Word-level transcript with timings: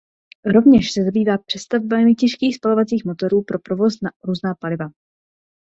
Rovněž 0.45 0.91
se 0.91 1.03
zabývá 1.03 1.37
přestavbami 1.37 2.15
těžkých 2.15 2.55
spalovacích 2.55 3.05
motorů 3.05 3.43
pro 3.43 3.59
provoz 3.59 4.01
na 4.01 4.11
různá 4.23 4.55
paliva. 4.55 4.89